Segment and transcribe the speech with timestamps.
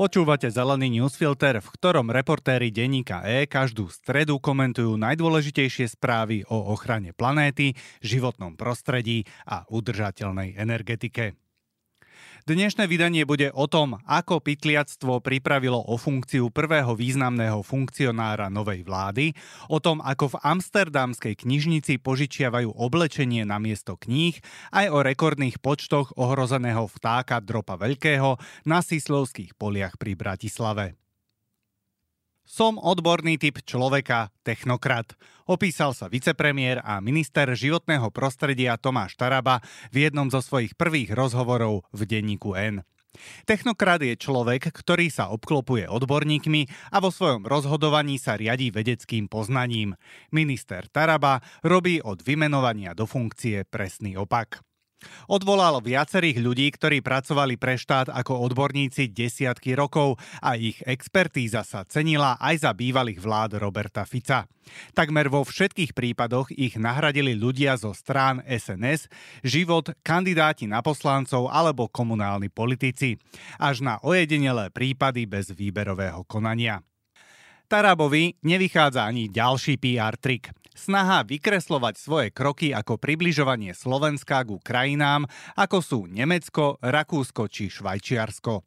[0.00, 7.12] Počúvate Zelený newsfilter, v ktorom reportéri denníka E každú stredu komentujú najdôležitejšie správy o ochrane
[7.12, 11.36] planéty, životnom prostredí a udržateľnej energetike.
[12.48, 19.36] Dnešné vydanie bude o tom, ako pytliactvo pripravilo o funkciu prvého významného funkcionára novej vlády,
[19.68, 24.36] o tom, ako v amsterdamskej knižnici požičiavajú oblečenie na miesto kníh,
[24.72, 28.36] aj o rekordných počtoch ohrozeného vtáka dropa veľkého
[28.68, 30.99] na Sislovských poliach pri Bratislave.
[32.46, 35.14] Som odborný typ človeka, technokrat.
[35.46, 41.86] Opísal sa vicepremiér a minister životného prostredia Tomáš Taraba v jednom zo svojich prvých rozhovorov
[41.90, 42.86] v denníku N.
[43.42, 49.98] Technokrat je človek, ktorý sa obklopuje odborníkmi a vo svojom rozhodovaní sa riadí vedeckým poznaním.
[50.30, 54.62] Minister Taraba robí od vymenovania do funkcie presný opak.
[55.28, 61.86] Odvolal viacerých ľudí, ktorí pracovali pre štát ako odborníci desiatky rokov a ich expertíza sa
[61.88, 64.44] cenila aj za bývalých vlád Roberta Fica.
[64.94, 69.10] Takmer vo všetkých prípadoch ich nahradili ľudia zo strán SNS,
[69.42, 73.18] život, kandidáti na poslancov alebo komunálni politici,
[73.58, 76.84] až na ojedinelé prípady bez výberového konania.
[77.70, 80.50] Tarabovi nevychádza ani ďalší PR trik.
[80.74, 85.26] Snaha vykreslovať svoje kroky ako približovanie Slovenska ku krajinám,
[85.58, 88.62] ako sú Nemecko, Rakúsko či Švajčiarsko.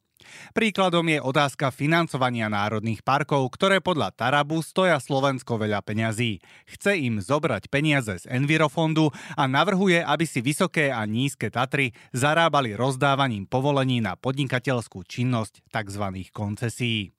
[0.56, 6.40] Príkladom je otázka financovania národných parkov, ktoré podľa Tarabu stoja Slovensko veľa peňazí.
[6.64, 12.72] Chce im zobrať peniaze z Envirofondu a navrhuje, aby si vysoké a nízke Tatry zarábali
[12.72, 16.04] rozdávaním povolení na podnikateľskú činnosť tzv.
[16.32, 17.12] koncesí.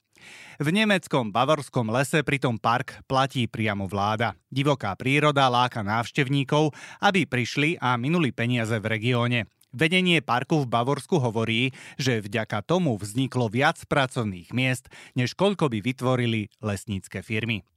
[0.55, 4.33] V nemeckom bavorskom lese pritom park platí priamo vláda.
[4.47, 6.71] Divoká príroda láka návštevníkov,
[7.03, 9.51] aby prišli a minuli peniaze v regióne.
[9.75, 14.87] Vedenie parku v Bavorsku hovorí, že vďaka tomu vzniklo viac pracovných miest,
[15.19, 17.67] než koľko by vytvorili lesnícke firmy.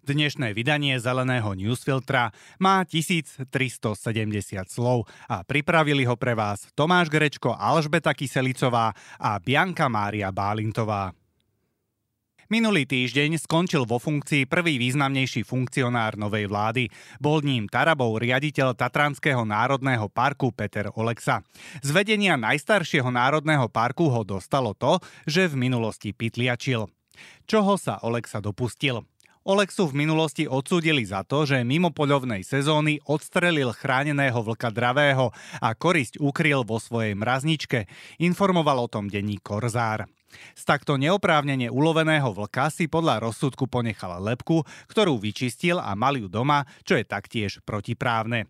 [0.00, 3.50] Dnešné vydanie Zeleného newsfiltra má 1370
[4.70, 11.12] slov a pripravili ho pre vás Tomáš Grečko, Alžbeta Kyselicová a Bianka Mária Bálintová.
[12.50, 16.90] Minulý týždeň skončil vo funkcii prvý významnejší funkcionár novej vlády.
[17.22, 21.46] Bol ním Tarabov riaditeľ Tatranského národného parku Peter Oleksa.
[21.78, 24.98] Z vedenia najstaršieho národného parku ho dostalo to,
[25.30, 26.90] že v minulosti pytliačil.
[27.46, 29.06] Čoho sa Oleksa dopustil?
[29.40, 35.32] Olexu v minulosti odsúdili za to, že mimo poľovnej sezóny odstrelil chráneného vlka dravého
[35.64, 37.88] a korisť ukryl vo svojej mrazničke,
[38.20, 40.04] informoval o tom denní Korzár.
[40.52, 44.60] Z takto neoprávnene uloveného vlka si podľa rozsudku ponechal lepku,
[44.92, 48.44] ktorú vyčistil a mal ju doma, čo je taktiež protiprávne.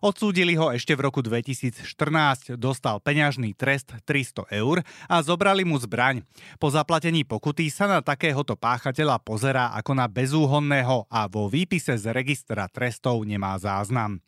[0.00, 6.24] Odsúdili ho ešte v roku 2014, dostal peňažný trest 300 eur a zobrali mu zbraň.
[6.56, 12.06] Po zaplatení pokuty sa na takéhoto páchateľa pozerá ako na bezúhonného a vo výpise z
[12.12, 14.20] registra trestov nemá záznam.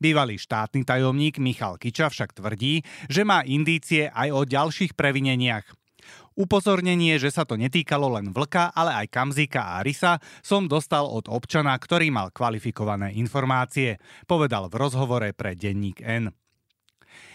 [0.00, 2.80] Bývalý štátny tajomník Michal Kiča však tvrdí,
[3.12, 5.87] že má indície aj o ďalších previneniach.
[6.38, 11.26] Upozornenie, že sa to netýkalo len vlka, ale aj kamzika a rysa, som dostal od
[11.26, 13.98] občana, ktorý mal kvalifikované informácie,
[14.30, 16.30] povedal v rozhovore pre denník N.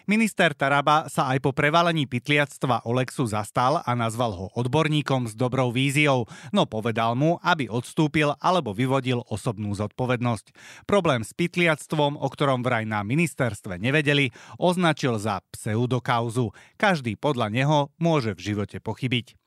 [0.03, 5.71] Minister Taraba sa aj po prevalení pytliactva Olexu zastal a nazval ho odborníkom s dobrou
[5.71, 10.51] víziou, no povedal mu, aby odstúpil alebo vyvodil osobnú zodpovednosť.
[10.83, 16.51] Problém s pytliactvom, o ktorom vraj na ministerstve nevedeli, označil za pseudokauzu.
[16.75, 19.42] Každý podľa neho môže v živote pochybiť.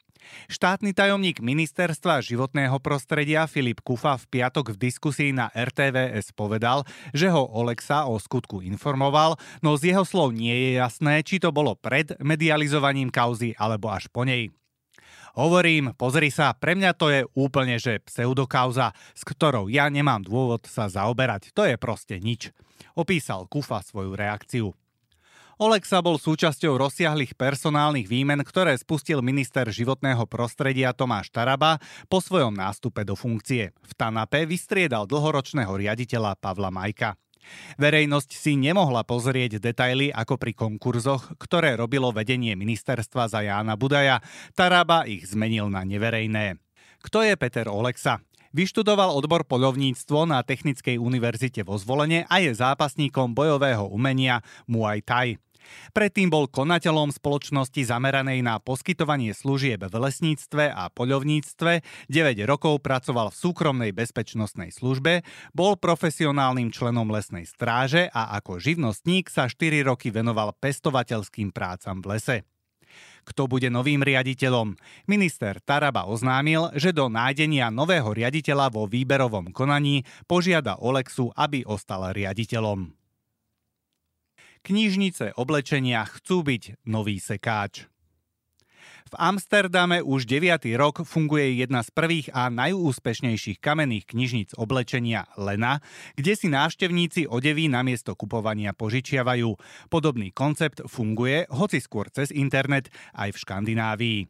[0.47, 7.33] Štátny tajomník ministerstva životného prostredia Filip Kufa v piatok v diskusii na RTVS povedal, že
[7.33, 11.75] ho Olexa o skutku informoval, no z jeho slov nie je jasné, či to bolo
[11.75, 14.53] pred medializovaním kauzy alebo až po nej.
[15.37, 20.65] Hovorím, pozri sa, pre mňa to je úplne že pseudokauza, s ktorou ja nemám dôvod
[20.65, 21.53] sa zaoberať.
[21.53, 22.57] To je proste nič.
[22.97, 24.73] Opísal Kufa svoju reakciu.
[25.57, 31.81] Olexa bol súčasťou rozsiahlých personálnych výmen, ktoré spustil minister životného prostredia Tomáš Taraba
[32.13, 33.73] po svojom nástupe do funkcie.
[33.81, 37.17] V Tanape vystriedal dlhoročného riaditeľa Pavla Majka.
[37.81, 44.21] Verejnosť si nemohla pozrieť detaily ako pri konkurzoch, ktoré robilo vedenie ministerstva za Jána Budaja.
[44.53, 46.61] Taraba ich zmenil na neverejné.
[47.01, 48.21] Kto je Peter Olexa?
[48.53, 55.41] Vyštudoval odbor poľovníctvo na Technickej univerzite vo Zvolene a je zápasníkom bojového umenia Muay Thai.
[55.93, 61.73] Predtým bol konateľom spoločnosti zameranej na poskytovanie služieb v lesníctve a poľovníctve,
[62.11, 65.23] 9 rokov pracoval v súkromnej bezpečnostnej službe,
[65.53, 72.17] bol profesionálnym členom lesnej stráže a ako živnostník sa 4 roky venoval pestovateľským prácam v
[72.17, 72.39] lese.
[73.27, 74.79] kto bude novým riaditeľom.
[75.11, 82.15] Minister Taraba oznámil, že do nájdenia nového riaditeľa vo výberovom konaní požiada Olexu, aby ostal
[82.15, 82.96] riaditeľom.
[84.67, 87.87] Knižnice oblečenia chcú byť nový sekáč.
[89.07, 90.67] V Amsterdame už 9.
[90.75, 95.79] rok funguje jedna z prvých a najúspešnejších kamenných knižníc oblečenia Lena,
[96.19, 99.55] kde si návštevníci odevy namiesto kupovania požičiavajú.
[99.87, 104.21] Podobný koncept funguje, hoci skôr cez internet, aj v Škandinávii.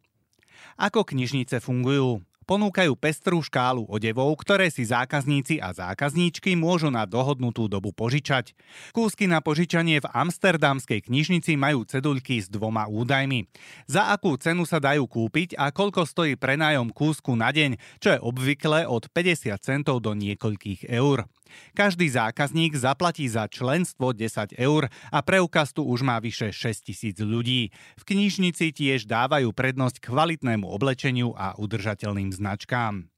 [0.77, 2.21] Ako knižnice fungujú?
[2.47, 8.55] Ponúkajú pestrú škálu odevov, ktoré si zákazníci a zákazníčky môžu na dohodnutú dobu požičať.
[8.95, 13.51] Kúsky na požičanie v amsterdamskej knižnici majú ceduľky s dvoma údajmi.
[13.91, 18.23] Za akú cenu sa dajú kúpiť a koľko stojí prenájom kúsku na deň, čo je
[18.23, 21.27] obvykle od 50 centov do niekoľkých eur.
[21.75, 27.17] Každý zákazník zaplatí za členstvo 10 eur a preukaz tu už má vyše 6 tisíc
[27.19, 27.75] ľudí.
[27.97, 33.09] V knižnici tiež dávajú prednosť kvalitnému oblečeniu a udržateľným značkám.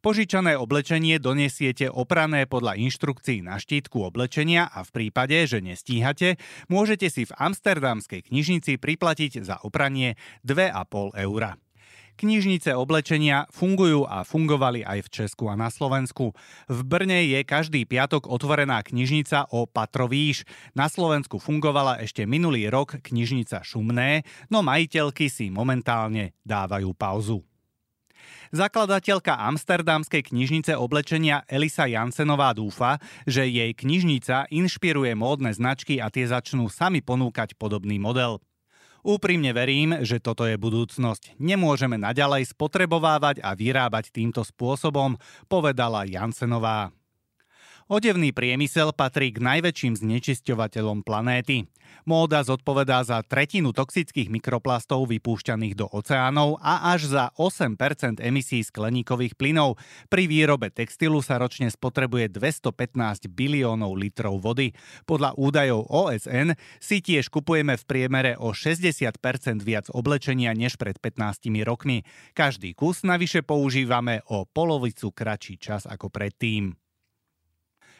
[0.00, 6.40] Požičané oblečenie donesiete oprané podľa inštrukcií na štítku oblečenia a v prípade, že nestíhate,
[6.72, 10.16] môžete si v amsterdamskej knižnici priplatiť za opranie
[10.46, 11.58] 2,5 eura.
[12.18, 16.34] Knižnice oblečenia fungujú a fungovali aj v Česku a na Slovensku.
[16.66, 20.42] V Brne je každý piatok otvorená knižnica o Patrovíš.
[20.74, 27.46] Na Slovensku fungovala ešte minulý rok knižnica Šumné, no majiteľky si momentálne dávajú pauzu.
[28.50, 32.98] Zakladateľka Amsterdamskej knižnice oblečenia Elisa Jansenová dúfa,
[33.30, 38.42] že jej knižnica inšpiruje módne značky a tie začnú sami ponúkať podobný model.
[39.06, 41.38] Úprimne verím, že toto je budúcnosť.
[41.38, 45.14] Nemôžeme naďalej spotrebovávať a vyrábať týmto spôsobom,
[45.46, 46.97] povedala Jansenová.
[47.88, 51.72] Odevný priemysel patrí k najväčším znečisťovateľom planéty.
[52.04, 59.40] Móda zodpovedá za tretinu toxických mikroplastov vypúšťaných do oceánov a až za 8% emisí skleníkových
[59.40, 59.80] plynov.
[60.12, 64.76] Pri výrobe textilu sa ročne spotrebuje 215 biliónov litrov vody.
[65.08, 69.16] Podľa údajov OSN si tiež kupujeme v priemere o 60%
[69.64, 72.04] viac oblečenia než pred 15 rokmi.
[72.36, 76.87] Každý kus navyše používame o polovicu kratší čas ako predtým.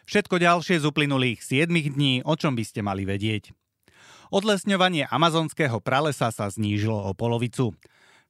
[0.08, 3.52] Všetko ďalšie z uplynulých 7 dní, o čom by ste mali vedieť.
[4.32, 7.76] Odlesňovanie amazonského pralesa sa znížilo o polovicu.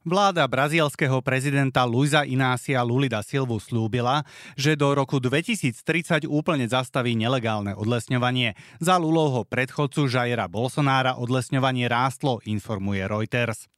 [0.02, 4.26] Vláda brazílskeho prezidenta Luisa Inácia Lulida Silvu slúbila,
[4.58, 8.58] že do roku 2030 úplne zastaví nelegálne odlesňovanie.
[8.82, 13.70] Za Lulovho predchodcu Jaira Bolsonára odlesňovanie rástlo, informuje Reuters.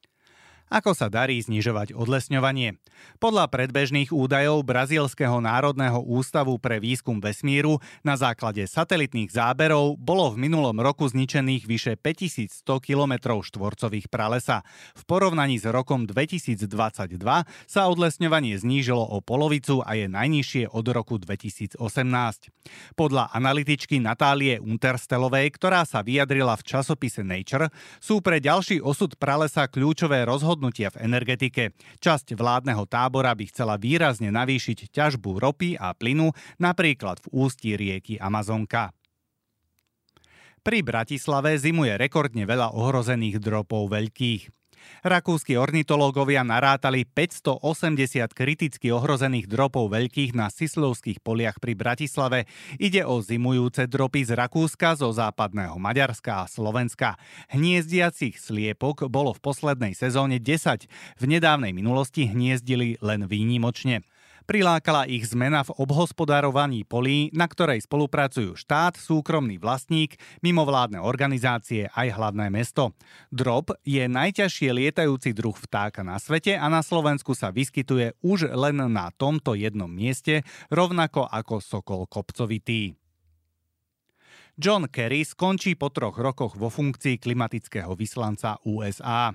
[0.70, 2.78] Ako sa darí znižovať odlesňovanie?
[3.18, 10.46] Podľa predbežných údajov Brazílskeho národného ústavu pre výskum vesmíru na základe satelitných záberov bolo v
[10.46, 14.62] minulom roku zničených vyše 5100 km štvorcových pralesa.
[14.94, 16.70] V porovnaní s rokom 2022
[17.66, 21.82] sa odlesňovanie znížilo o polovicu a je najnižšie od roku 2018.
[22.94, 29.66] Podľa analytičky Natálie Unterstelovej, ktorá sa vyjadrila v časopise Nature, sú pre ďalší osud pralesa
[29.66, 31.72] kľúčové rozhodnutia rozhodnutia v energetike.
[32.04, 38.20] Časť vládneho tábora by chcela výrazne navýšiť ťažbu ropy a plynu, napríklad v ústí rieky
[38.20, 38.92] Amazonka.
[40.60, 44.59] Pri Bratislave zimuje rekordne veľa ohrozených dropov veľkých.
[45.00, 52.44] Rakúsky ornitológovia narátali 580 kriticky ohrozených dropov veľkých na Sislovských poliach pri Bratislave.
[52.76, 57.16] Ide o zimujúce dropy z Rakúska, zo západného Maďarska a Slovenska.
[57.48, 60.90] Hniezdiacich sliepok bolo v poslednej sezóne 10.
[61.16, 64.04] V nedávnej minulosti hniezdili len výnimočne.
[64.50, 72.18] Prilákala ich zmena v obhospodárovaní polí, na ktorej spolupracujú štát, súkromný vlastník, mimovládne organizácie aj
[72.18, 72.90] hlavné mesto.
[73.30, 78.82] Drop je najťažšie lietajúci druh vtáka na svete a na Slovensku sa vyskytuje už len
[78.90, 82.98] na tomto jednom mieste, rovnako ako sokol kopcovitý.
[84.58, 89.30] John Kerry skončí po troch rokoch vo funkcii klimatického vyslanca USA.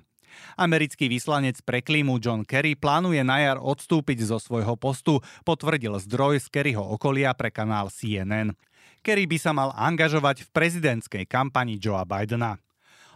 [0.56, 6.44] Americký vyslanec pre klímu John Kerry plánuje na jar odstúpiť zo svojho postu, potvrdil zdroj
[6.44, 8.56] z Kerryho okolia pre kanál CNN.
[9.06, 12.58] Kerry by sa mal angažovať v prezidentskej kampani Joea Bidena.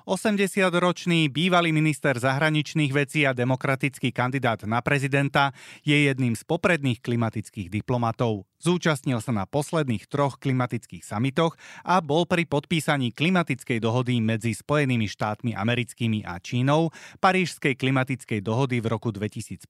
[0.08, 7.72] 80-ročný bývalý minister zahraničných vecí a demokratický kandidát na prezidenta je jedným z popredných klimatických
[7.72, 8.46] diplomatov.
[8.60, 11.56] Zúčastnil sa na posledných troch klimatických samitoch
[11.88, 16.92] a bol pri podpísaní klimatickej dohody medzi Spojenými štátmi americkými a Čínou,
[17.24, 19.64] Parížskej klimatickej dohody v roku 2015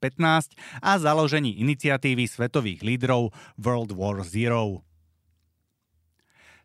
[0.82, 3.30] a založení iniciatívy svetových lídrov
[3.62, 4.89] World War Zero.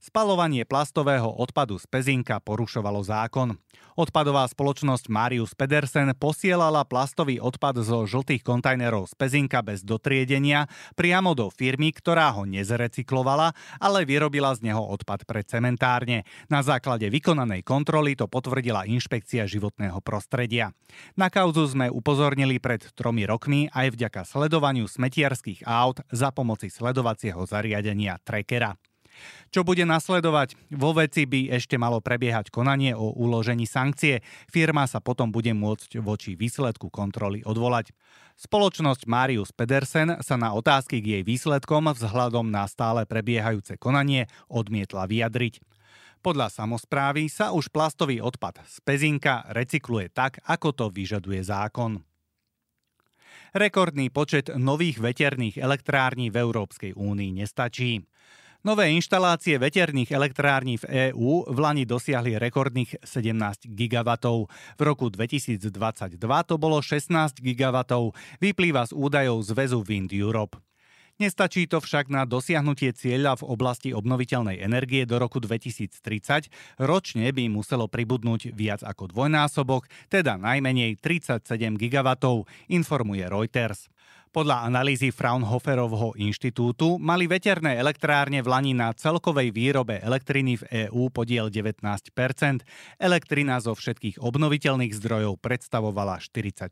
[0.05, 3.57] Spalovanie plastového odpadu z Pezinka porušovalo zákon.
[3.97, 11.33] Odpadová spoločnosť Marius Pedersen posielala plastový odpad zo žltých kontajnerov z Pezinka bez dotriedenia priamo
[11.33, 16.29] do firmy, ktorá ho nezrecyklovala, ale vyrobila z neho odpad pre cementárne.
[16.53, 20.77] Na základe vykonanej kontroly to potvrdila inšpekcia životného prostredia.
[21.17, 27.41] Na kauzu sme upozornili pred tromi rokmi aj vďaka sledovaniu smetiarských aut za pomoci sledovacieho
[27.49, 28.77] zariadenia Trackera.
[29.55, 30.59] Čo bude nasledovať?
[30.75, 34.23] Vo veci by ešte malo prebiehať konanie o uložení sankcie.
[34.51, 37.95] Firma sa potom bude môcť voči výsledku kontroly odvolať.
[38.35, 45.07] Spoločnosť Marius Pedersen sa na otázky k jej výsledkom vzhľadom na stále prebiehajúce konanie odmietla
[45.07, 45.63] vyjadriť.
[46.25, 52.01] Podľa samozprávy sa už plastový odpad z pezinka recykluje tak, ako to vyžaduje zákon.
[53.55, 58.03] Rekordný počet nových veterných elektrární v Európskej únii nestačí.
[58.65, 64.49] Nové inštalácie veterných elektrární v EÚ v Lani dosiahli rekordných 17 gigawatov.
[64.49, 65.69] V roku 2022
[66.49, 70.57] to bolo 16 gigawatov, vyplýva z údajov Zväzu Wind Europe.
[71.21, 76.49] Nestačí to však na dosiahnutie cieľa v oblasti obnoviteľnej energie do roku 2030.
[76.81, 83.93] Ročne by muselo pribudnúť viac ako dvojnásobok, teda najmenej 37 gigawatov, informuje Reuters.
[84.35, 91.15] Podľa analýzy Fraunhoferovho inštitútu mali veterné elektrárne v Lani na celkovej výrobe elektriny v EÚ
[91.15, 91.79] podiel 19
[92.99, 96.67] Elektrina zo všetkých obnoviteľných zdrojov predstavovala 44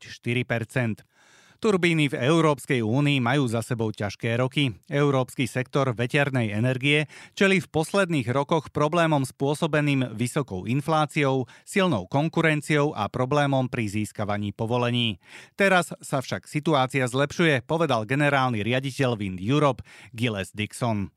[1.63, 4.75] Turbíny v Európskej únii majú za sebou ťažké roky.
[4.91, 7.07] Európsky sektor veternej energie
[7.39, 15.23] čeli v posledných rokoch problémom spôsobeným vysokou infláciou, silnou konkurenciou a problémom pri získavaní povolení.
[15.55, 21.15] Teraz sa však situácia zlepšuje, povedal generálny riaditeľ Wind Europe Gilles Dixon.